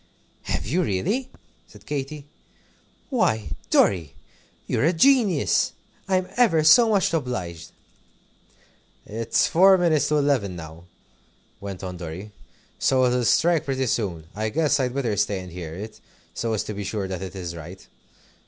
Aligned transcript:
"Have 0.45 0.65
you, 0.65 0.81
really?" 0.81 1.29
said 1.67 1.85
Katy. 1.85 2.25
"Why, 3.11 3.49
Dorry, 3.69 4.15
you're 4.65 4.83
a 4.83 4.93
genius! 4.93 5.73
I'm 6.07 6.27
ever 6.37 6.63
so 6.63 6.89
much 6.89 7.13
obliged." 7.13 7.69
"It's 9.05 9.45
four 9.45 9.77
minutes 9.77 10.07
to 10.07 10.17
eleven 10.17 10.55
now," 10.55 10.85
went 11.59 11.83
on 11.83 11.97
Dorry. 11.97 12.31
"So 12.79 13.05
it'll 13.05 13.25
strike 13.25 13.63
pretty 13.65 13.85
soon. 13.85 14.23
I 14.33 14.49
guess 14.49 14.79
I'd 14.79 14.95
better 14.95 15.15
stay 15.15 15.39
and 15.39 15.51
hear 15.51 15.75
it, 15.75 15.99
so 16.33 16.53
as 16.53 16.63
to 16.63 16.73
be 16.73 16.83
sure 16.83 17.07
that 17.07 17.21
it 17.21 17.35
is 17.35 17.55
right. 17.55 17.85